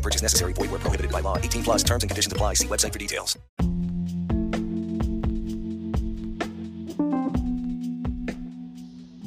[0.00, 0.52] Purchase necessary.
[0.54, 1.36] Void where prohibited by law.
[1.36, 2.54] 18 plus terms and conditions apply.
[2.54, 3.38] See website for details.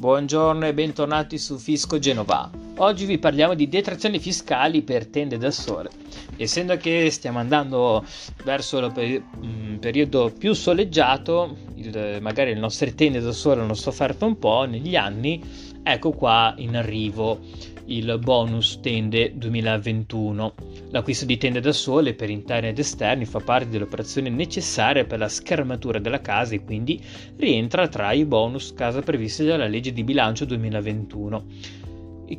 [0.04, 2.50] Buongiorno e bentornati su Fisco Genova.
[2.76, 5.88] Oggi vi parliamo di detrazioni fiscali per tende da sole.
[6.36, 8.04] Essendo che stiamo andando
[8.44, 13.72] verso il peri- mm, periodo più soleggiato, il, magari le nostre tende da sole hanno
[13.72, 15.42] sofferto un po' negli anni,
[15.82, 17.40] ecco qua in arrivo
[17.86, 20.54] il bonus tende 2021.
[20.90, 25.18] L'acquisto di tende da sole per interni ed esterni fa parte delle operazioni necessarie per
[25.18, 27.02] la schermatura della casa e quindi
[27.36, 31.44] rientra tra i bonus casa previsti dalla legge di bilancio 2021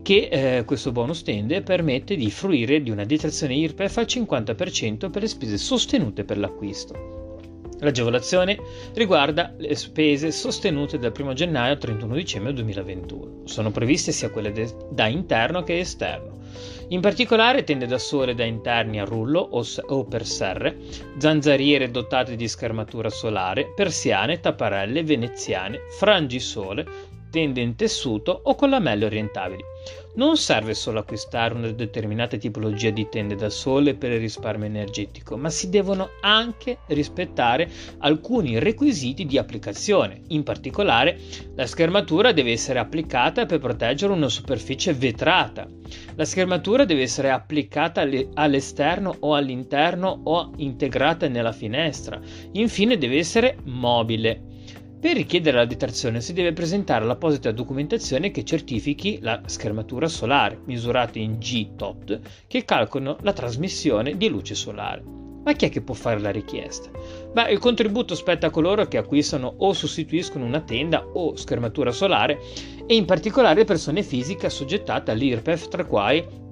[0.01, 5.21] che eh, questo bonus tende permette di fruire di una detrazione IRPEF al 50% per
[5.21, 7.14] le spese sostenute per l'acquisto.
[7.79, 8.57] L'agevolazione
[8.93, 13.41] riguarda le spese sostenute dal 1 gennaio al 31 dicembre 2021.
[13.45, 16.33] Sono previste sia quelle de- da interno che esterno.
[16.89, 20.77] In particolare tende da sole da interni a rullo o, s- o per serre,
[21.17, 26.85] zanzariere dotate di schermatura solare, persiane, tapparelle, veneziane, frangisole,
[27.31, 29.63] tende in tessuto o con lamelle orientabili.
[30.17, 35.35] Non serve solo acquistare una determinata tipologia di tende da sole per il risparmio energetico,
[35.35, 40.21] ma si devono anche rispettare alcuni requisiti di applicazione.
[40.29, 41.19] In particolare,
[41.55, 45.67] la schermatura deve essere applicata per proteggere una superficie vetrata.
[46.15, 52.21] La schermatura deve essere applicata all'esterno o all'interno o integrata nella finestra.
[52.53, 54.53] Infine deve essere mobile.
[55.05, 61.19] Per richiedere la detrazione si deve presentare l'apposita documentazione che certifichi la schermatura solare, misurata
[61.19, 65.03] in G-TOT, che calcolano la trasmissione di luce solare.
[65.43, 66.89] Ma chi è che può fare la richiesta?
[67.31, 72.39] Beh, il contributo spetta a coloro che acquistano o sostituiscono una tenda o schermatura solare
[72.87, 76.43] e in particolare persone fisiche assoggettate all'IRPEF, tra cui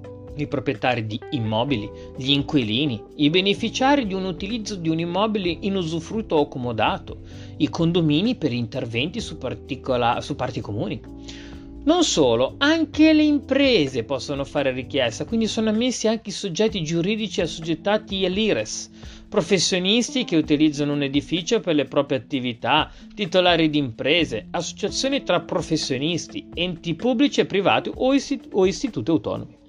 [0.42, 5.76] i proprietari di immobili, gli inquilini, i beneficiari di un utilizzo di un immobile in
[5.76, 7.18] usufrutto o comodato,
[7.58, 11.00] i condomini per interventi su, particola- su parti comuni.
[11.86, 17.42] Non solo, anche le imprese possono fare richiesta, quindi sono ammessi anche i soggetti giuridici
[17.42, 18.90] assoggettati all'IRES,
[19.28, 26.48] professionisti che utilizzano un edificio per le proprie attività, titolari di imprese, associazioni tra professionisti,
[26.54, 28.14] enti pubblici e privati o
[28.64, 29.63] istituti autonomi.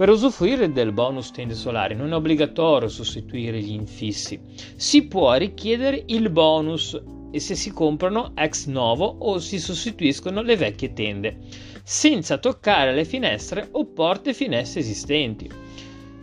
[0.00, 4.40] Per usufruire del bonus tende solari non è obbligatorio sostituire gli infissi,
[4.74, 6.98] si può richiedere il bonus
[7.30, 11.40] e se si comprano ex novo o si sostituiscono le vecchie tende,
[11.84, 15.50] senza toccare le finestre o porte finestre esistenti.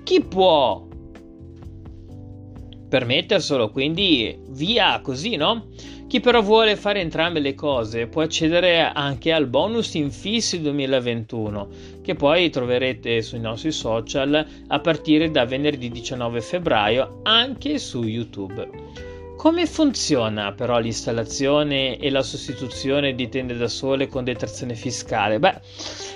[0.02, 0.88] Chi può
[2.90, 5.68] permetterselo, quindi via così, no?
[6.08, 11.68] Chi però vuole fare entrambe le cose può accedere anche al bonus infissi 2021,
[12.02, 18.70] che poi troverete sui nostri social a partire da venerdì 19 febbraio anche su YouTube.
[19.38, 25.38] Come funziona però l'installazione e la sostituzione di tende da sole con detrazione fiscale?
[25.38, 25.62] Beh,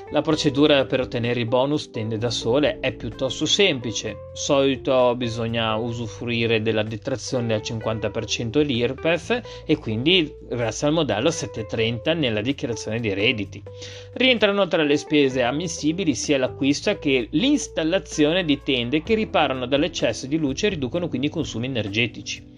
[0.10, 4.18] la procedura per ottenere i bonus tende da sole è piuttosto semplice.
[4.34, 12.42] Solito bisogna usufruire della detrazione al 50% l'IRPEF e quindi grazie al modello 730 nella
[12.42, 13.62] dichiarazione dei redditi.
[14.14, 20.38] Rientrano tra le spese ammissibili sia l'acquisto che l'installazione di tende che riparano dall'eccesso di
[20.38, 22.51] luce e riducono quindi i consumi energetici.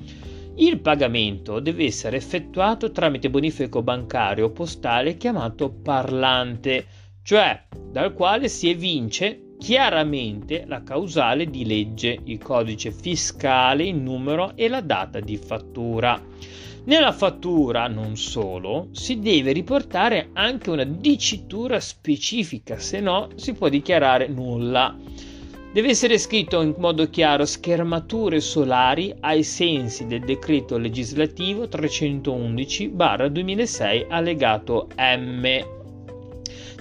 [0.56, 6.86] Il pagamento deve essere effettuato tramite bonifico bancario o postale chiamato parlante,
[7.24, 7.60] cioè
[7.92, 14.68] dal quale si evince chiaramente la causale di legge, il codice fiscale, il numero e
[14.68, 16.22] la data di fattura.
[16.86, 23.70] Nella fattura, non solo, si deve riportare anche una dicitura specifica, se no si può
[23.70, 24.96] dichiarare nulla.
[25.74, 34.90] Deve essere scritto in modo chiaro schermature solari ai sensi del decreto legislativo 311-2006 allegato
[34.96, 35.82] M.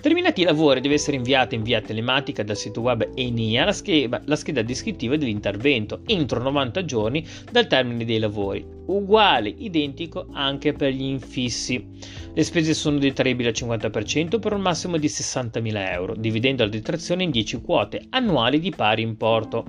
[0.03, 4.21] Terminati i lavori deve essere inviata in via telematica dal sito web ENIA la scheda,
[4.25, 10.93] la scheda descrittiva dell'intervento entro 90 giorni dal termine dei lavori, uguale, identico anche per
[10.93, 11.87] gli infissi.
[12.35, 17.23] Le spese sono detraibili al 50% per un massimo di 60.000 euro, dividendo la detrazione
[17.23, 19.67] in 10 quote annuali di pari importo.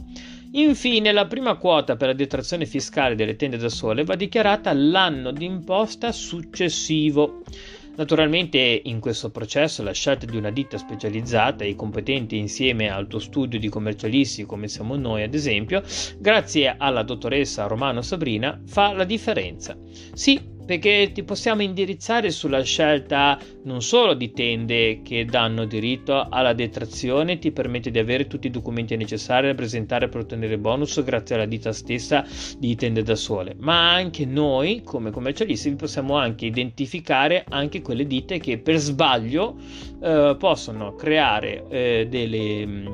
[0.53, 5.31] Infine, la prima quota per la detrazione fiscale delle tende da sole va dichiarata l'anno
[5.31, 7.41] d'imposta successivo.
[7.95, 13.19] Naturalmente in questo processo la scelta di una ditta specializzata e competente insieme al tuo
[13.19, 15.83] studio di commercialisti come siamo noi ad esempio,
[16.17, 19.77] grazie alla dottoressa Romano Sabrina, fa la differenza.
[20.13, 26.53] Sì, perché ti possiamo indirizzare sulla scelta non solo di tende che danno diritto alla
[26.53, 31.35] detrazione, ti permette di avere tutti i documenti necessari da presentare per ottenere bonus grazie
[31.35, 32.25] alla ditta stessa
[32.57, 38.39] di tende da sole, ma anche noi come commercialisti possiamo anche identificare anche quelle ditte
[38.39, 39.55] che per sbaglio
[40.01, 42.87] eh, possono creare eh, delle mm,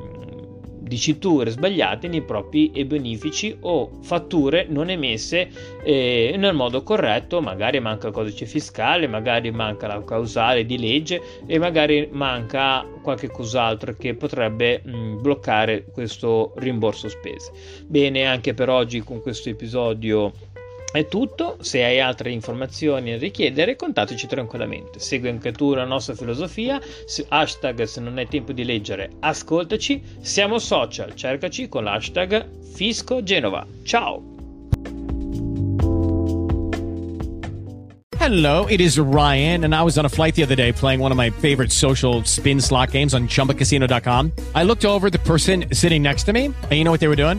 [0.90, 5.48] diciture sbagliate nei propri bonifici o fatture non emesse
[5.84, 11.22] eh, nel modo corretto, magari manca il codice fiscale, magari manca la causale di legge
[11.46, 17.52] e magari manca qualche cos'altro che potrebbe mh, bloccare questo rimborso spese.
[17.86, 20.32] Bene, anche per oggi con questo episodio
[20.92, 24.98] è tutto, se hai altre informazioni da richiedere contattaci tranquillamente.
[24.98, 26.80] Segui anche tu la nostra filosofia,
[27.28, 33.66] hashtag se non hai tempo di leggere ascoltaci, siamo social, cercaci con l'hashtag Fisco Genova.
[33.84, 34.38] Ciao!
[38.20, 41.10] Hello, it is Ryan and I was on a flight the other day playing one
[41.10, 44.32] of my favorite social spin slot games on chumbacasino.com.
[44.54, 47.16] I looked over the person sitting next to me and you know what they were
[47.16, 47.38] doing?